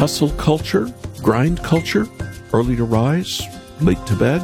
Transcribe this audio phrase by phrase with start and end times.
[0.00, 0.88] Hustle culture,
[1.22, 2.06] grind culture,
[2.54, 3.42] early to rise,
[3.82, 4.40] late to bed.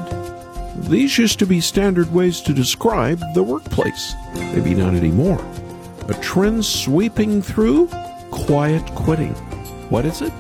[0.83, 4.13] These used to be standard ways to describe the workplace.
[4.35, 5.41] Maybe not anymore.
[6.09, 7.89] A trend sweeping through
[8.31, 9.33] quiet quitting.
[9.89, 10.33] What is it?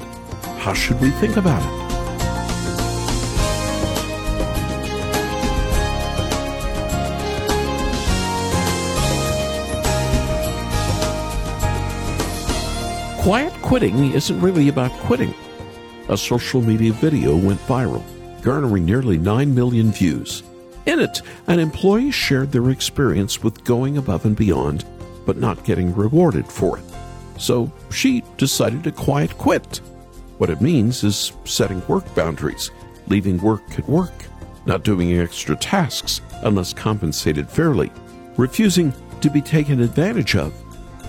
[0.58, 1.85] How should we think about it?
[13.26, 15.34] Quiet quitting isn't really about quitting.
[16.08, 18.04] A social media video went viral,
[18.40, 20.44] garnering nearly 9 million views.
[20.86, 24.84] In it, an employee shared their experience with going above and beyond,
[25.26, 26.84] but not getting rewarded for it.
[27.36, 29.78] So she decided to quiet quit.
[30.38, 32.70] What it means is setting work boundaries,
[33.08, 34.26] leaving work at work,
[34.66, 37.90] not doing extra tasks unless compensated fairly,
[38.36, 40.54] refusing to be taken advantage of.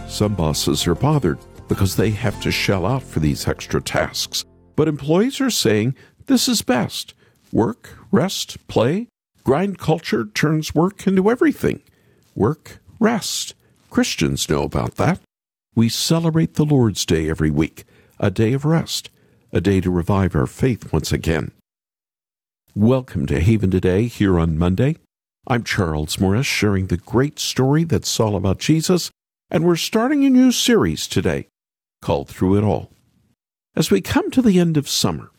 [0.07, 4.45] Some bosses are bothered because they have to shell out for these extra tasks.
[4.75, 5.95] But employees are saying
[6.27, 7.13] this is best.
[7.51, 9.07] Work, rest, play.
[9.43, 11.81] Grind culture turns work into everything.
[12.35, 13.55] Work, rest.
[13.89, 15.19] Christians know about that.
[15.75, 17.85] We celebrate the Lord's Day every week,
[18.19, 19.09] a day of rest,
[19.53, 21.51] a day to revive our faith once again.
[22.75, 24.97] Welcome to Haven Today here on Monday.
[25.47, 29.09] I'm Charles Morris, sharing the great story that's all about Jesus,
[29.49, 31.47] and we're starting a new series today
[32.01, 32.91] called Through It All.
[33.75, 35.31] As we come to the end of summer,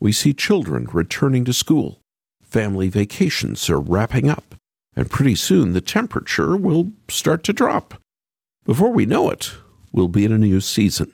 [0.00, 2.00] we see children returning to school.
[2.42, 4.54] Family vacations are wrapping up,
[4.96, 7.94] and pretty soon the temperature will start to drop.
[8.64, 9.52] Before we know it,
[9.92, 11.12] we'll be in a new season.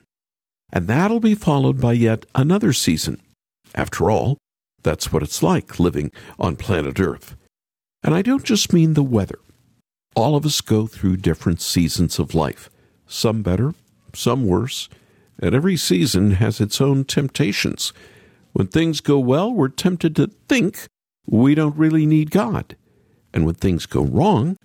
[0.72, 3.20] And that'll be followed by yet another season.
[3.74, 4.38] After all,
[4.82, 7.36] that's what it's like living on planet Earth.
[8.02, 9.38] And I don't just mean the weather.
[10.14, 12.70] All of us go through different seasons of life,
[13.06, 13.74] some better,
[14.14, 14.88] some worse,
[15.38, 17.92] and every season has its own temptations.
[18.52, 20.86] When things go well, we're tempted to think
[21.26, 22.76] we don't really need God.
[23.32, 24.56] And when things go wrong,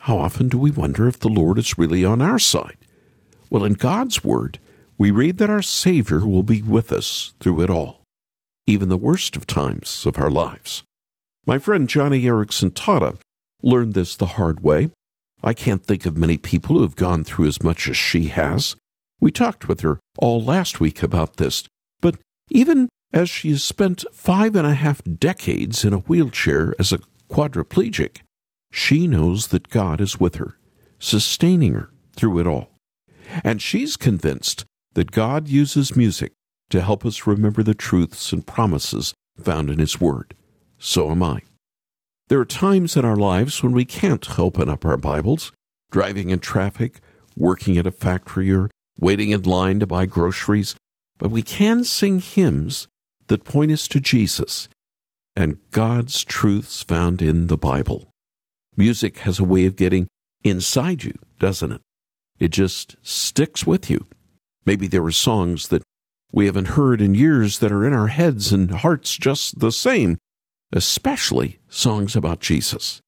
[0.00, 2.76] how often do we wonder if the Lord is really on our side?
[3.50, 4.58] Well, in God's Word,
[4.96, 8.02] we read that our Savior will be with us through it all,
[8.66, 10.82] even the worst of times of our lives.
[11.46, 13.18] My friend Joni Eareckson Tada
[13.62, 14.90] learned this the hard way.
[15.42, 18.76] I can't think of many people who have gone through as much as she has.
[19.24, 21.64] We talked with her all last week about this,
[22.02, 22.18] but
[22.50, 26.98] even as she has spent five and a half decades in a wheelchair as a
[27.30, 28.18] quadriplegic,
[28.70, 30.58] she knows that God is with her,
[30.98, 32.68] sustaining her through it all.
[33.42, 36.32] And she's convinced that God uses music
[36.68, 40.34] to help us remember the truths and promises found in His Word.
[40.78, 41.40] So am I.
[42.28, 45.50] There are times in our lives when we can't open up our Bibles,
[45.90, 47.00] driving in traffic,
[47.38, 48.68] working at a factory, or
[48.98, 50.74] waiting in line to buy groceries,
[51.18, 52.88] but we can sing hymns
[53.28, 54.68] that point us to Jesus
[55.36, 58.10] and God's truths found in the Bible.
[58.76, 60.06] Music has a way of getting
[60.42, 61.80] inside you, doesn't it?
[62.38, 64.06] It just sticks with you.
[64.66, 65.82] Maybe there are songs that
[66.32, 70.18] we haven't heard in years that are in our heads and hearts just the same,
[70.72, 73.00] especially songs about Jesus.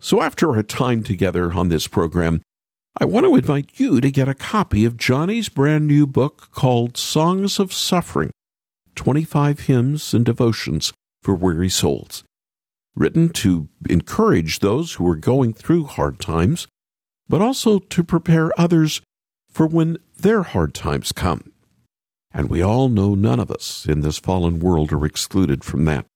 [0.00, 2.42] So after our time together on this program,
[2.98, 6.96] I want to invite you to get a copy of Joni's brand new book called
[6.96, 8.30] Songs of Suffering
[8.94, 12.24] 25 Hymns and Devotions for Weary Souls.
[12.94, 16.68] Written to encourage those who are going through hard times,
[17.28, 19.02] but also to prepare others
[19.50, 21.52] for when their hard times come.
[22.32, 26.06] And we all know none of us in this fallen world are excluded from that.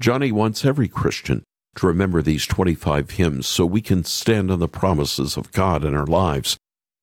[0.00, 1.42] Johnny wants every Christian
[1.76, 5.94] to remember these 25 hymns so we can stand on the promises of God in
[5.94, 6.56] our lives,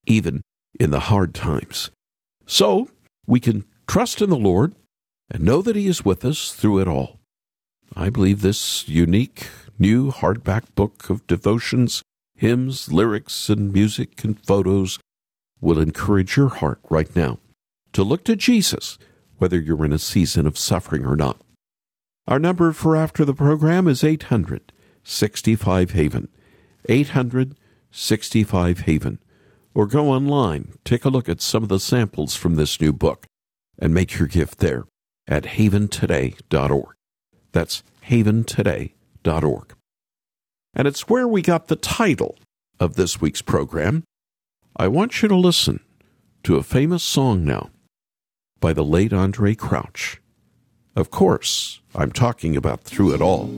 [0.05, 0.41] even
[0.79, 1.91] in the hard times.
[2.45, 2.89] So
[3.25, 4.75] we can trust in the Lord
[5.29, 7.19] and know that He is with us through it all.
[7.95, 9.47] I believe this unique
[9.77, 12.01] new hardback book of devotions,
[12.35, 14.99] hymns, lyrics, and music and photos
[15.61, 17.39] will encourage your heart right now
[17.93, 18.97] to look to Jesus,
[19.37, 21.39] whether you're in a season of suffering or not.
[22.27, 24.71] Our number for after the program is 800
[25.03, 26.29] 65 Haven.
[26.87, 27.55] 800
[27.91, 29.19] 65 Haven.
[29.73, 33.25] Or go online, take a look at some of the samples from this new book,
[33.79, 34.85] and make your gift there
[35.27, 36.95] at haventoday.org.
[37.51, 39.73] That's haventoday.org.
[40.75, 42.37] And it's where we got the title
[42.79, 44.03] of this week's program.
[44.75, 45.81] I want you to listen
[46.43, 47.69] to a famous song now
[48.59, 50.19] by the late Andraé Crouch.
[50.95, 53.49] Of course, I'm talking about Through It All.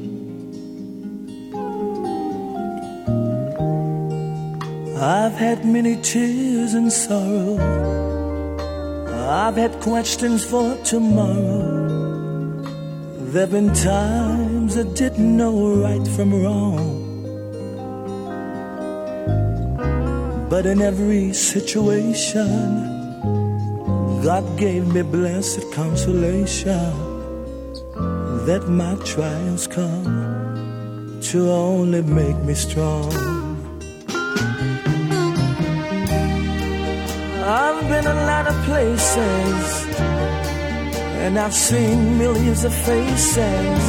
[4.97, 7.57] I've had many tears and sorrow.
[9.27, 11.83] I've had questions for tomorrow.
[13.19, 17.01] There've been times I didn't know right from wrong.
[20.49, 22.79] But in every situation,
[24.23, 27.04] God gave me blessed consolation
[28.45, 33.11] that my trials come to only make me strong.
[37.43, 39.85] I've been a lot of places
[41.23, 43.81] and I've seen millions of faces,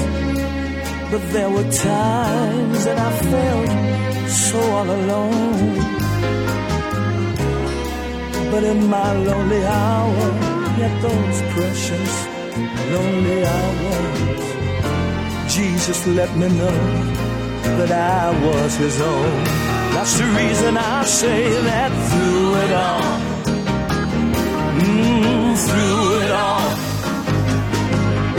[1.10, 5.76] but there were times that I felt so all alone.
[8.50, 10.28] But in my lonely hour,
[10.78, 12.35] yet those precious
[12.94, 14.44] lonely hours,
[15.54, 16.80] Jesus let me know
[17.78, 19.44] that I was his own.
[19.94, 21.40] That's the reason I say
[21.70, 23.12] that through it all,
[24.80, 26.68] mm, through it all,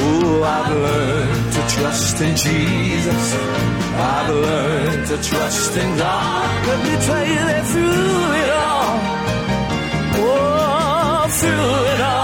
[0.05, 3.25] oh, I've learned to trust in Jesus.
[3.99, 6.67] I've learned to trust in God.
[6.67, 9.17] Let me tell you that through it all
[10.19, 12.16] oh, through it all.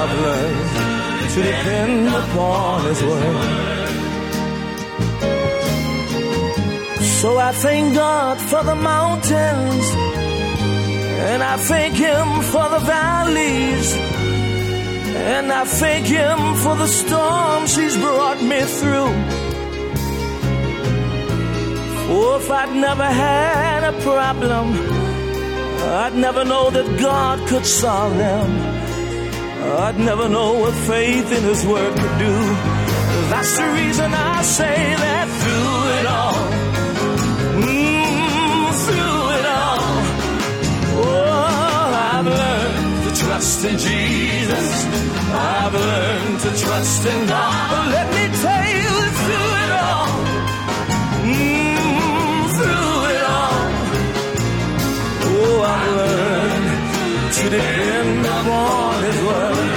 [0.00, 3.68] I've learned to depend upon His word.
[7.20, 9.86] So I thank God for the mountains,
[11.30, 13.96] and I thank Him for the valleys,
[15.34, 19.14] and I thank Him for the storms He's brought me through.
[22.10, 24.66] Oh, if I'd never had a problem,
[26.02, 28.87] I'd never know that God could solve them.
[29.60, 32.34] I'd never know what faith in His Word could do.
[33.30, 36.40] That's the reason I say that through it all,
[37.66, 39.82] mm, through it all,
[41.04, 44.68] oh, I've learned to trust in Jesus.
[45.30, 47.88] I've learned to trust in God.
[47.96, 50.27] Let me tell you through it all.
[57.38, 59.70] Learned to depend upon His word.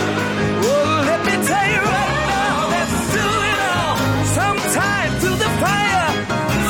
[0.63, 3.97] Oh, let me tell you right now that through it all,
[4.39, 6.07] sometime the fire,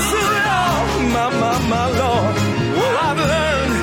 [0.10, 0.82] through it all,
[1.16, 2.36] my, my, my Lord.
[3.08, 3.76] I've learned.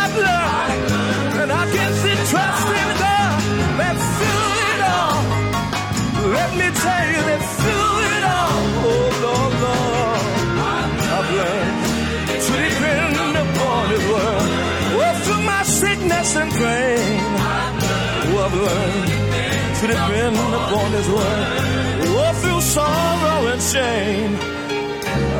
[0.00, 1.40] I've learned.
[1.42, 3.40] And I can see trust in God
[3.78, 5.18] that through it all,
[6.36, 7.91] let me tell you that through it
[16.36, 16.52] and
[18.24, 19.08] oh, I've learned
[19.80, 21.48] to depend upon His word.
[22.14, 24.36] Oh, through sorrow and shame,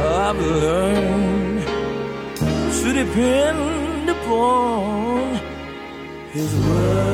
[0.04, 1.66] I've learned
[2.82, 5.40] to depend upon
[6.32, 7.12] His word.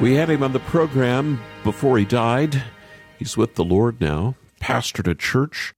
[0.00, 2.62] We had him on the program before he died.
[3.18, 5.74] He's with the Lord now, pastored a church,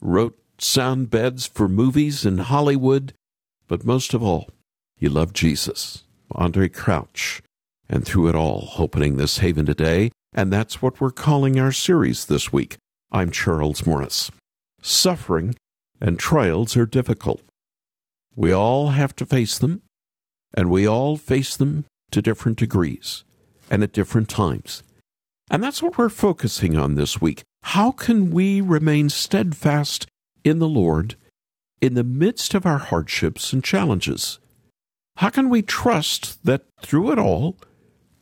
[0.00, 3.14] wrote sound beds for movies in Hollywood,
[3.68, 4.48] but most of all,
[4.96, 7.42] he loved Jesus, Andraé Crouch,
[7.88, 12.26] and through it all, opening this haven today, and that's what we're calling our series
[12.26, 12.76] this week.
[13.12, 14.30] I'm Charles Morris.
[14.82, 15.54] Suffering
[16.00, 17.42] and trials are difficult.
[18.36, 19.82] We all have to face them,
[20.52, 23.24] and we all face them to different degrees
[23.70, 24.82] and at different times.
[25.50, 27.42] And that's what we're focusing on this week.
[27.62, 30.06] How can we remain steadfast
[30.42, 31.16] in the Lord
[31.84, 34.38] in the midst of our hardships and challenges?
[35.16, 37.58] How can we trust that through it all,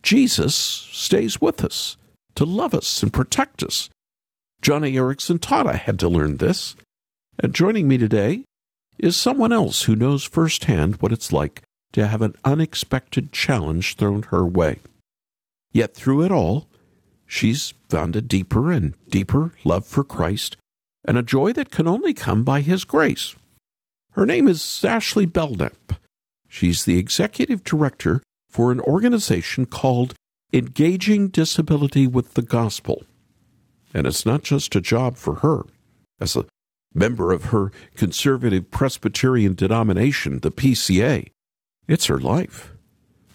[0.02, 1.96] Jesus stays with us
[2.34, 3.88] to love us and protect us?
[4.62, 6.74] Joni Eareckson I had to learn this.
[7.38, 8.42] And joining me today
[8.98, 14.24] is someone else who knows firsthand what it's like to have an unexpected challenge thrown
[14.24, 14.80] her way.
[15.70, 16.66] Yet through it all,
[17.28, 20.56] she's found a deeper and deeper love for Christ
[21.04, 23.36] and a joy that can only come by His grace.
[24.12, 25.94] Her name is Ashley Belknap.
[26.46, 30.12] She's the executive director for an organization called
[30.52, 33.04] Engaging Disability with the Gospel.
[33.94, 35.62] And it's not just a job for her.
[36.20, 36.44] As a
[36.92, 41.28] member of her conservative Presbyterian denomination, the PCA,
[41.88, 42.74] it's her life.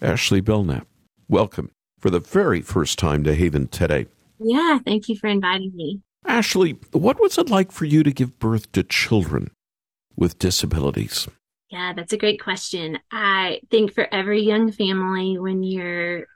[0.00, 0.86] Ashley Belknap,
[1.28, 4.06] welcome for the very first time to Haven today.
[4.38, 6.02] Yeah, thank you for inviting me.
[6.24, 9.50] Ashley, what was it like for you to give birth to children
[10.18, 11.28] with disabilities?
[11.70, 12.98] Yeah, that's a great question.
[13.10, 16.26] I think for every young family when you're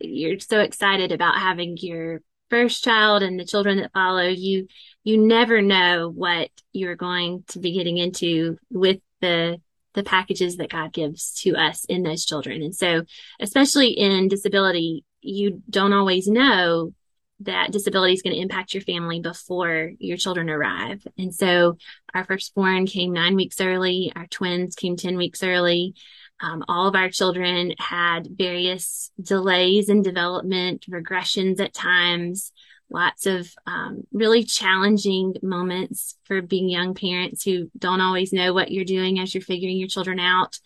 [0.00, 4.66] you're so excited about having your first child and the children that follow, you
[5.04, 9.60] you never know what you're going to be getting into with the
[9.94, 12.62] the packages that God gives to us in those children.
[12.62, 13.02] And so,
[13.40, 16.94] especially in disability, you don't always know
[17.40, 21.06] that disability is going to impact your family before your children arrive.
[21.18, 21.78] And so
[22.14, 24.12] our firstborn came nine weeks early.
[24.14, 25.94] Our twins came 10 weeks early.
[26.40, 32.52] Um, all of our children had various delays in development, regressions at times,
[32.90, 38.70] lots of um, really challenging moments for being young parents who don't always know what
[38.70, 40.58] you're doing as you're figuring your children out.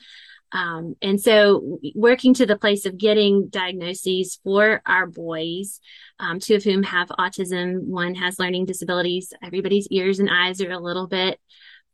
[0.54, 5.80] Um, and so working to the place of getting diagnoses for our boys,
[6.20, 9.32] um, two of whom have autism, one has learning disabilities.
[9.42, 11.40] Everybody's ears and eyes are a little bit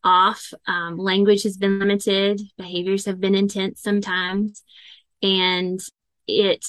[0.04, 0.52] off.
[0.66, 2.42] Um, language has been limited.
[2.58, 4.62] Behaviors have been intense sometimes.
[5.22, 5.80] And
[6.28, 6.66] it,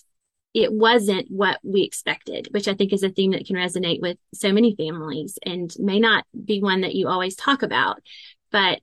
[0.54, 4.18] it wasn't what we expected, which I think is a theme that can resonate with
[4.34, 8.02] so many families and may not be one that you always talk about,
[8.50, 8.80] but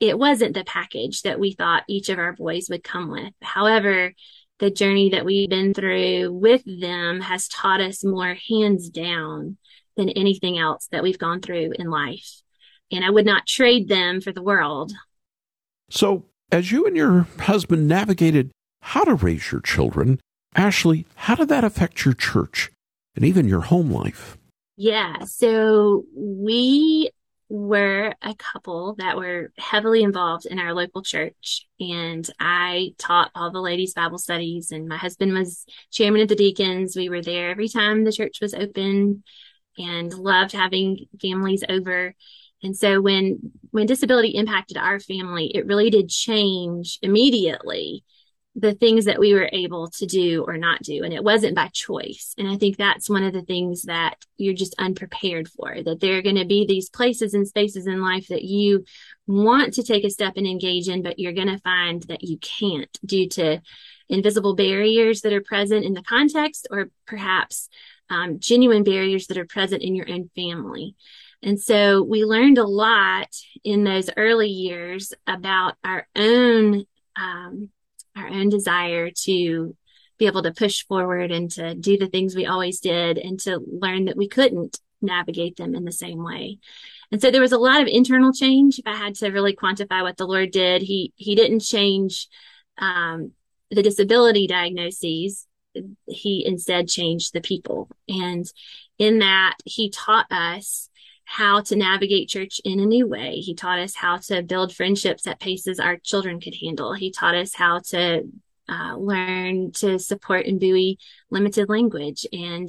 [0.00, 3.32] it wasn't the package that we thought each of our boys would come with.
[3.40, 4.12] However,
[4.58, 9.56] the journey that we've been through with them has taught us more hands down
[9.96, 12.42] than anything else that we've gone through in life.
[12.90, 14.92] And I would not trade them for the world.
[15.90, 18.50] So, as you and your husband navigated
[18.82, 20.20] how to raise your children,
[20.54, 22.70] Ashley, how did that affect your church
[23.14, 24.36] and even your home life?
[24.76, 25.24] Yeah.
[25.24, 27.10] So we
[27.48, 31.66] were a couple that were heavily involved in our local church.
[31.78, 36.34] And I taught all the ladies' Bible studies, and my husband was chairman of the
[36.34, 36.96] deacons.
[36.96, 39.22] We were there every time the church was open
[39.78, 42.14] and loved having families over.
[42.62, 48.04] And so when when disability impacted our family, it really did change immediately
[48.58, 51.04] the things that we were able to do or not do.
[51.04, 52.34] And it wasn't by choice.
[52.38, 56.16] And I think that's one of the things that you're just unprepared for, that there
[56.16, 58.84] are going to be these places and spaces in life that you
[59.26, 62.38] want to take a step and engage in, but you're going to find that you
[62.38, 63.60] can't due to
[64.08, 67.68] invisible barriers that are present in the context or perhaps
[68.08, 70.94] um, genuine barriers that are present in your own family.
[71.42, 73.28] And so we learned a lot
[73.64, 76.86] in those early years about our own
[77.16, 77.70] um,
[78.16, 79.76] our own desire to
[80.18, 83.60] be able to push forward and to do the things we always did and to
[83.66, 86.58] learn that we couldn't navigate them in the same way.
[87.12, 88.78] And so there was a lot of internal change.
[88.78, 92.28] If I had to really quantify what the Lord did, he, he didn't change,
[92.78, 93.32] um,
[93.70, 95.46] the disability diagnoses.
[96.08, 97.90] He instead changed the people.
[98.08, 98.46] And
[98.98, 100.88] in that, he taught us
[101.26, 103.40] how to navigate church in a new way.
[103.40, 106.94] He taught us how to build friendships at paces our children could handle.
[106.94, 108.22] He taught us how to
[108.68, 112.68] uh, learn to support and buoy limited language and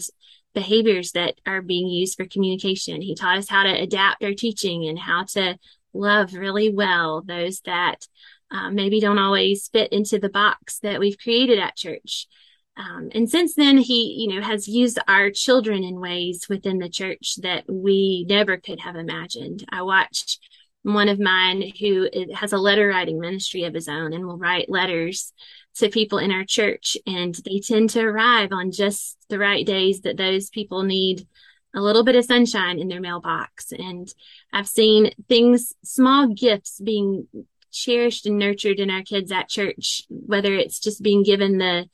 [0.56, 3.00] behaviors that are being used for communication.
[3.00, 5.58] He taught us how to adapt our teaching and how to
[5.94, 8.08] love really well those that
[8.50, 12.28] uh, maybe don't always fit into the box that we've created at church.
[12.78, 16.90] Um, and since then, he, you know, has used our children in ways within the
[16.90, 19.66] church that we never could have imagined.
[19.70, 20.40] I watched
[20.84, 24.70] one of mine who has a letter writing ministry of his own and will write
[24.70, 25.34] letters
[25.78, 26.96] to people in our church.
[27.06, 31.28] And they tend to arrive on just the right days that those people need
[31.76, 33.72] a little bit of sunshine in their mailbox.
[33.72, 34.08] And
[34.54, 37.28] I've seen things, small gifts being
[37.72, 41.88] cherished and nurtured in our kids at church, whether it's just being given the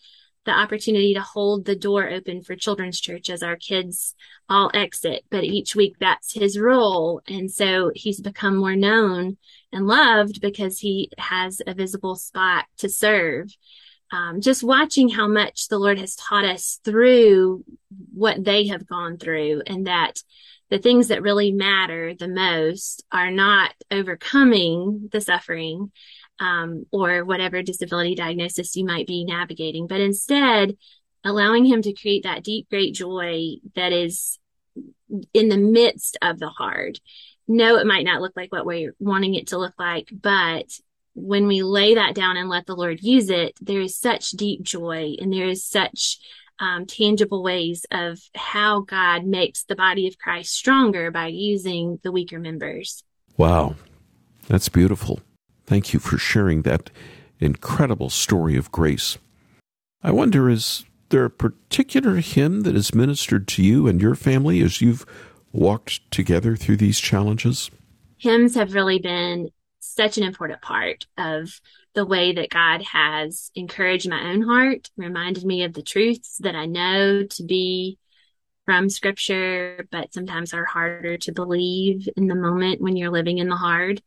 [0.46, 4.16] the opportunity to hold the door open for children's church as our kids
[4.50, 5.24] all exit.
[5.30, 7.22] But each week that's his role.
[7.28, 9.38] And so he's become more known
[9.72, 13.56] and loved because he has a visible spot to serve.
[14.12, 17.64] Um, just watching how much the Lord has taught us through
[18.14, 20.22] what they have gone through and that
[20.70, 25.92] the things that really matter the most are not overcoming the suffering
[26.44, 30.76] um, or whatever disability diagnosis you might be navigating, but instead
[31.24, 34.40] allowing him to create that deep, great joy that is
[35.34, 37.00] in the midst of the hard.
[37.48, 40.66] No, it might not look like what we're wanting it to look like, but
[41.16, 44.64] when we lay that down and let the Lord use it, there is such deep
[44.64, 46.20] joy and there is such
[46.60, 52.12] um, tangible ways of how God makes the body of Christ stronger by using the
[52.12, 53.04] weaker members.
[53.38, 53.76] Wow,
[54.48, 55.22] that's beautiful.
[55.66, 56.90] Thank you for sharing that
[57.40, 59.18] incredible story of grace.
[60.02, 64.62] I wonder, is there a particular hymn that has ministered to you and your family
[64.62, 65.06] as you've
[65.52, 67.70] walked together through these challenges?
[68.18, 71.60] Hymns have really been such an important part of
[71.94, 76.56] the way that God has encouraged my own heart, reminded me of the truths that
[76.56, 78.00] I know to be
[78.66, 83.50] from scripture, but sometimes are harder to believe in the moment when you're living in
[83.50, 84.02] the hard.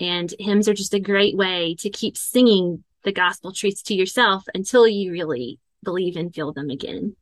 [0.00, 4.44] And hymns are just a great way to keep singing the gospel truths to yourself
[4.54, 7.16] until you really believe and feel them again.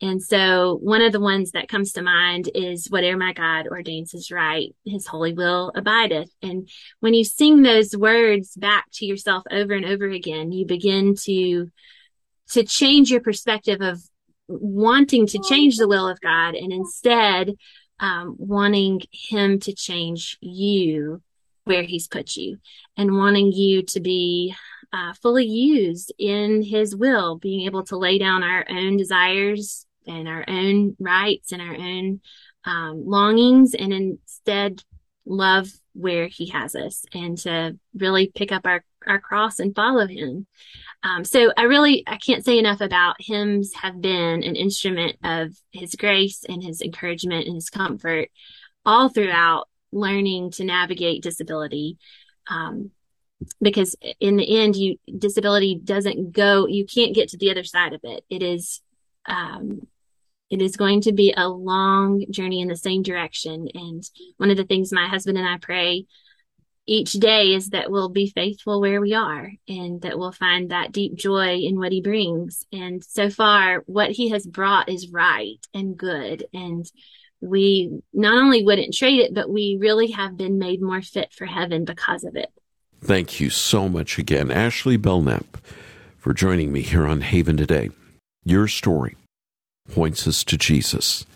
[0.00, 4.12] And so one of the ones that comes to mind is whatever my God ordains
[4.12, 6.30] is right, his holy will abideth.
[6.42, 6.68] And
[7.00, 11.70] when you sing those words back to yourself over and over again, you begin to,
[12.50, 14.02] to change your perspective of
[14.48, 17.52] wanting to change the will of God and instead,
[18.00, 21.22] um, wanting him to change you
[21.64, 22.58] where he's put you
[22.96, 24.54] and wanting you to be
[24.92, 30.28] uh, fully used in his will, being able to lay down our own desires and
[30.28, 32.20] our own rights and our own
[32.64, 34.82] um, longings and instead
[35.26, 40.06] love where he has us and to really pick up our, our cross and follow
[40.06, 40.46] him.
[41.02, 45.54] Um, so I really, I can't say enough about hymns have been an instrument of
[45.72, 48.28] his grace and his encouragement and his comfort
[48.86, 51.96] all throughout learning to navigate disability.
[52.48, 52.90] Um,
[53.60, 57.92] because in the end, you, disability doesn't go, you can't get to the other side
[57.92, 58.24] of it.
[58.30, 58.80] It is,
[59.26, 59.86] um,
[60.50, 63.68] it is going to be a long journey in the same direction.
[63.74, 64.02] And
[64.36, 66.06] one of the things my husband and I pray
[66.86, 70.92] each day is that we'll be faithful where we are and that we'll find that
[70.92, 72.66] deep joy in what he brings.
[72.72, 76.44] And so far, what he has brought is right and good.
[76.52, 76.84] And
[77.44, 81.46] we not only wouldn't trade it, but we really have been made more fit for
[81.46, 82.50] heaven because of it.
[83.00, 85.58] Thank you so much again, Ashley Belknap,
[86.16, 87.90] for joining me here on Haven today.
[88.44, 89.16] Your story
[89.90, 91.26] points us to Jesus,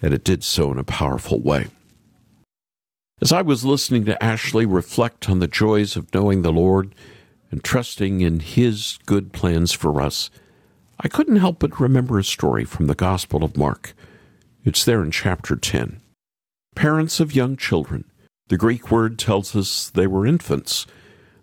[0.00, 1.66] and it did so in a powerful way.
[3.20, 6.94] As I was listening to Ashley reflect on the joys of knowing the Lord
[7.50, 10.30] and trusting in His good plans for us,
[11.00, 13.94] I couldn't help but remember a story from the Gospel of Mark.
[14.64, 16.00] It's there in chapter 10.
[16.74, 18.04] Parents of young children
[18.48, 20.86] the Greek word tells us they were infants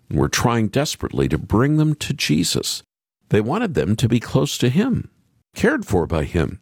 [0.08, 2.82] and were trying desperately to bring them to Jesus.
[3.28, 5.10] They wanted them to be close to Him,
[5.54, 6.60] cared for by Him,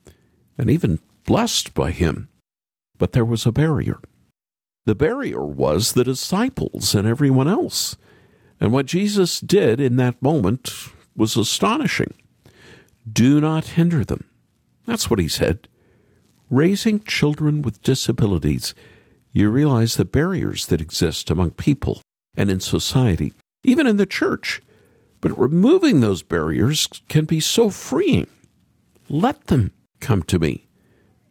[0.57, 2.29] and even blessed by Him.
[2.97, 4.01] But there was a barrier.
[4.87, 7.97] The barrier was the disciples and everyone else.
[8.59, 10.73] And what Jesus did in that moment
[11.15, 12.15] was astonishing.
[13.11, 14.25] Do not hinder them.
[14.87, 15.69] That's what he said.
[16.51, 18.75] Raising children with disabilities
[19.33, 22.03] you realize the barriers that exist among people
[22.37, 23.33] and in society,
[23.63, 24.61] even in the church.
[25.21, 28.27] But removing those barriers can be so freeing.
[29.09, 30.67] Let them come to me.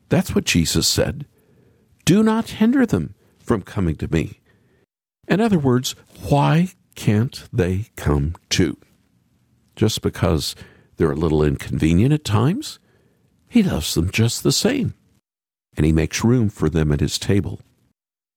[0.08, 1.26] That's what Jesus said.
[2.06, 4.40] Do not hinder them from coming to me.
[5.28, 5.96] In other words,
[6.30, 8.78] why can't they come too?
[9.76, 10.56] Just because
[10.98, 12.80] they're a little inconvenient at times?
[13.48, 14.94] He loves them just the same.
[15.80, 17.62] And he makes room for them at his table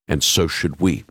[0.07, 1.03] and so should we.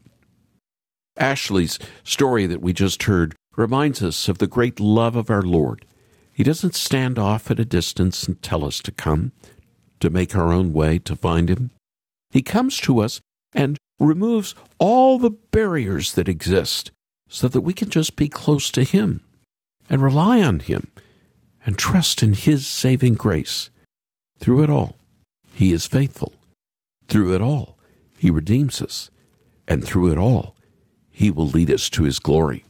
[1.16, 5.84] Ashley's story that we just heard reminds us of the great love of our Lord.
[6.32, 9.32] He doesn't stand off at a distance and tell us to come,
[10.00, 11.70] to make our own way to find Him.
[12.30, 13.20] He comes to us
[13.52, 16.90] and removes all the barriers that exist
[17.28, 19.20] so that we can just be close to Him
[19.90, 20.90] and rely on Him
[21.66, 23.68] and trust in His saving grace.
[24.38, 24.96] Through it all,
[25.54, 26.32] He is faithful.
[27.08, 27.78] Through it all,
[28.22, 29.10] he redeems us,
[29.66, 30.54] and through it all,
[31.10, 32.64] He will lead us to His glory.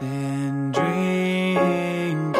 [0.00, 2.34] In drinking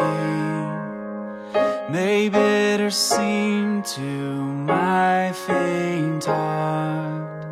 [1.89, 7.45] may bitter seem to my faint heart,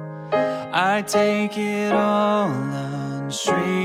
[0.73, 3.82] I take it all unshrinking.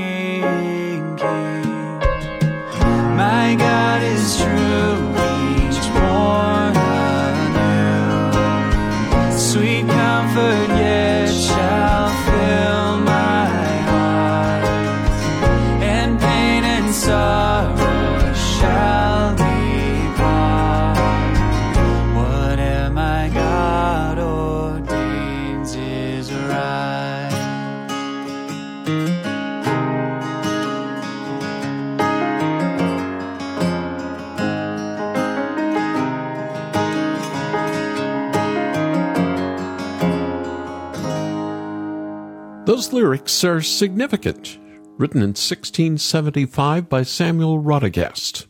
[42.69, 44.59] Those lyrics are significant,
[44.99, 48.45] written in 1675 by Samuel Rodigast.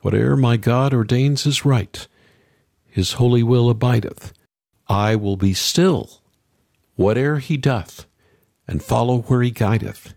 [0.00, 2.08] Whate'er my God ordains is right,
[2.88, 4.32] his holy will abideth.
[4.88, 6.22] I will be still,
[6.96, 8.06] whate'er he doth,
[8.66, 10.14] and follow where he guideth,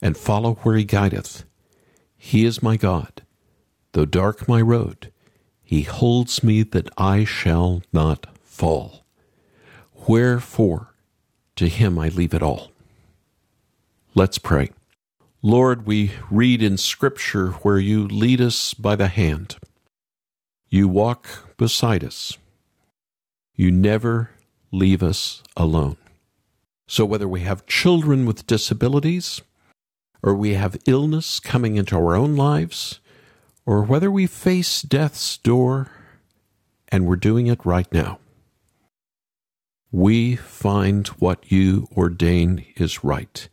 [0.00, 1.42] and follow where he guideth.
[2.16, 3.22] He is my God.
[3.94, 5.12] Though dark my road,
[5.60, 9.04] he holds me that I shall not fall.
[10.06, 10.91] Wherefore,
[11.62, 12.72] to him I leave it all.
[14.16, 14.70] Let's pray.
[15.42, 19.56] Lord, we read in Scripture where you lead us by the hand.
[20.68, 22.36] You walk beside us.
[23.54, 24.30] You never
[24.72, 25.96] leave us alone.
[26.88, 29.40] So, whether we have children with disabilities,
[30.20, 32.98] or we have illness coming into our own lives,
[33.64, 35.90] or whether we face death's door,
[36.88, 38.18] and we're doing it right now,
[39.92, 43.48] we find what you ordain is right,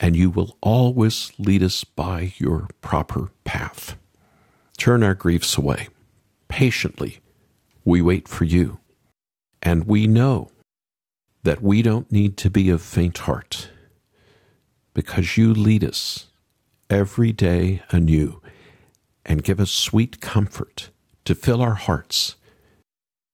[0.00, 3.96] and you will always lead us by your proper path.
[4.76, 5.88] Turn our griefs away.
[6.48, 7.20] Patiently,
[7.84, 8.80] we wait for you,
[9.62, 10.50] and we know
[11.44, 13.70] that we don't need to be of faint heart,
[14.92, 16.26] because you lead us
[16.90, 18.42] every day anew
[19.24, 20.90] and give us sweet comfort
[21.24, 22.34] to fill our hearts,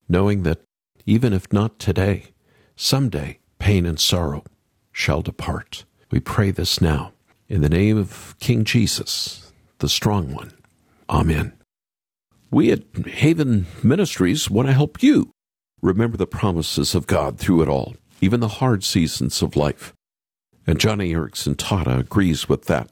[0.06, 0.60] knowing that
[1.06, 2.26] even if not today,
[2.74, 4.44] someday pain and sorrow
[4.92, 5.84] shall depart.
[6.10, 7.12] We pray this now
[7.48, 10.52] in the name of King Jesus, the strong one.
[11.08, 11.52] Amen.
[12.50, 15.30] We at Haven Ministries want to help you
[15.80, 19.92] remember the promises of God through it all, even the hard seasons of life.
[20.66, 22.90] And Joni Eareckson Tada agrees with that.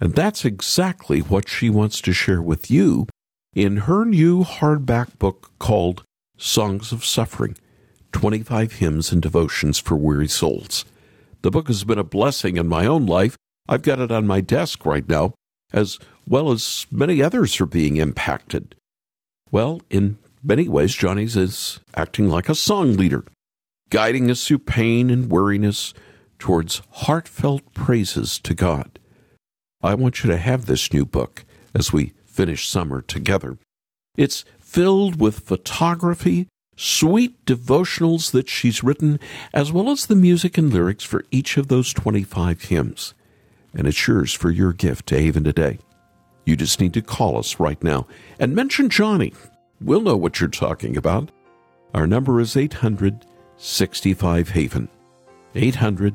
[0.00, 3.06] And that's exactly what she wants to share with you
[3.54, 6.04] in her new hardback book called
[6.42, 7.56] Songs of Suffering
[8.10, 10.84] 25 Hymns and Devotions for Weary Souls.
[11.42, 13.36] The book has been a blessing in my own life.
[13.68, 15.34] I've got it on my desk right now,
[15.72, 18.74] as well as many others are being impacted.
[19.52, 23.24] Well, in many ways, Joni's is acting like a song leader,
[23.90, 25.94] guiding us through pain and weariness
[26.40, 28.98] towards heartfelt praises to God.
[29.80, 33.58] I want you to have this new book as we finish summer together.
[34.16, 39.20] It's filled with photography, sweet devotionals that she's written,
[39.52, 43.12] as well as the music and lyrics for each of those 25 hymns.
[43.74, 45.78] And it's yours for your gift to Haven today.
[46.46, 48.06] You just need to call us right now
[48.38, 49.34] and mention Joni.
[49.80, 51.30] We'll know what you're talking about.
[51.92, 53.26] Our number is 800
[53.58, 54.88] 65 Haven.
[55.54, 56.14] 800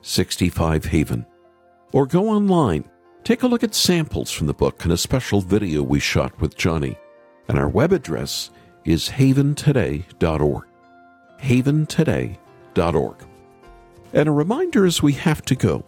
[0.00, 1.26] 65 Haven.
[1.92, 2.88] Or go online.
[3.22, 6.56] Take a look at samples from the book and a special video we shot with
[6.56, 6.96] Joni.
[7.48, 8.50] And our web address
[8.84, 10.64] is haventoday.org.
[11.40, 13.16] haventoday.org.
[14.12, 15.84] And a reminder as we have to go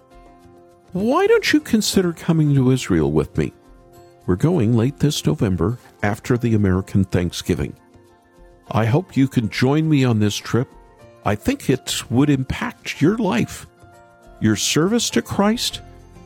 [0.93, 3.53] why don't you consider coming to Israel with me?
[4.27, 7.77] We're going late this November after the American Thanksgiving.
[8.73, 10.69] I hope you can join me on this trip.
[11.25, 13.69] I think it would impact your life,
[14.41, 15.81] your service to Christ,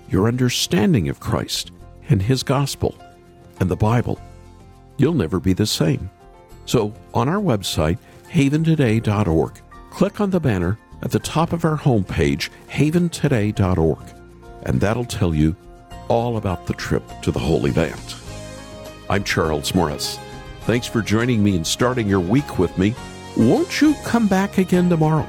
[0.09, 1.71] your understanding of Christ
[2.09, 2.95] and His gospel
[3.61, 4.19] and the Bible.
[4.97, 6.11] You'll never be the same.
[6.67, 7.99] So, on our website,
[8.33, 14.15] haventoday.org, click on the banner at the top of our homepage, haventoday.org
[14.65, 15.55] and that'll tell you
[16.09, 18.15] all about the trip to the Holy Land.
[19.09, 20.19] I'm Charles Morris.
[20.63, 22.95] Thanks for joining me and starting your week with me.
[23.37, 25.27] Won't you come back again tomorrow?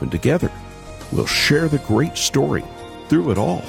[0.00, 0.50] And together,
[1.12, 2.64] we'll share the great story
[3.08, 3.62] through it all.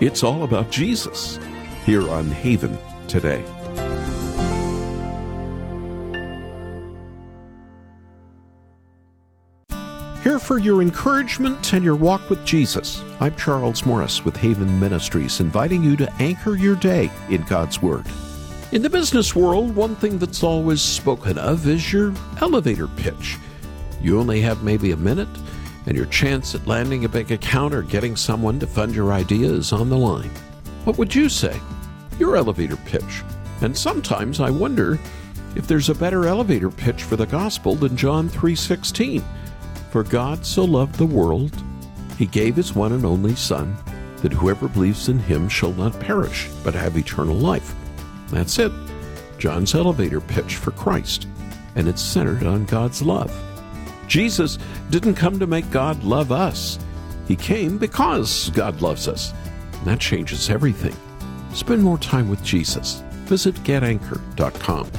[0.00, 1.38] It's all about Jesus
[1.84, 2.76] here on Haven
[3.08, 3.44] today.
[10.46, 13.02] For your encouragement and your walk with Jesus.
[13.18, 18.06] I'm Charles Morris with Haven Ministries, inviting you to anchor your day in God's Word.
[18.70, 23.38] In the business world, one thing that's always spoken of is your elevator pitch.
[24.00, 25.26] You only have maybe a minute,
[25.86, 29.50] and your chance at landing a big account or getting someone to fund your idea
[29.50, 30.30] is on the line.
[30.84, 31.58] What would you say?
[32.20, 33.24] Your elevator pitch.
[33.62, 34.96] And sometimes I wonder
[35.56, 39.24] if there's a better elevator pitch for the gospel than John 3:16
[39.90, 41.52] for God so loved the world,
[42.18, 43.76] he gave his one and only Son,
[44.22, 47.74] that whoever believes in him shall not perish, but have eternal life.
[48.28, 48.72] That's it.
[49.38, 51.26] John's elevator pitch for Christ,
[51.74, 53.32] and it's centered on God's love.
[54.08, 54.58] Jesus
[54.90, 56.78] didn't come to make God love us.
[57.26, 59.32] He came because God loves us.
[59.72, 60.94] And that changes everything.
[61.52, 63.02] Spend more time with Jesus.
[63.24, 64.90] Visit getanchor.com.